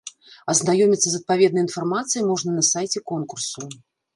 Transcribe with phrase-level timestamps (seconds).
[0.53, 3.71] Азнаёміцца з адпаведнай інфармацыяй можна на сайце конкурсу.